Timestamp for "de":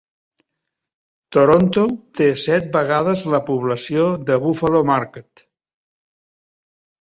4.31-4.39